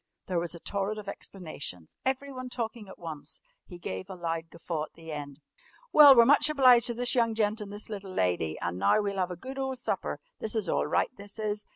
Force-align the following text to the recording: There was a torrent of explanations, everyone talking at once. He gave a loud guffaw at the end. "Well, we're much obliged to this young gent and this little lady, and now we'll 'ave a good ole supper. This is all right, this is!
There 0.25 0.39
was 0.39 0.55
a 0.55 0.59
torrent 0.59 0.97
of 0.97 1.07
explanations, 1.07 1.93
everyone 2.03 2.49
talking 2.49 2.87
at 2.89 2.97
once. 2.97 3.39
He 3.67 3.77
gave 3.77 4.09
a 4.09 4.15
loud 4.15 4.49
guffaw 4.49 4.85
at 4.85 4.93
the 4.93 5.11
end. 5.11 5.39
"Well, 5.93 6.15
we're 6.15 6.25
much 6.25 6.49
obliged 6.49 6.87
to 6.87 6.95
this 6.95 7.13
young 7.13 7.35
gent 7.35 7.61
and 7.61 7.71
this 7.71 7.87
little 7.87 8.09
lady, 8.11 8.57
and 8.61 8.79
now 8.79 8.99
we'll 8.99 9.19
'ave 9.19 9.33
a 9.35 9.37
good 9.37 9.59
ole 9.59 9.75
supper. 9.75 10.19
This 10.39 10.55
is 10.55 10.67
all 10.67 10.87
right, 10.87 11.15
this 11.17 11.37
is! 11.37 11.67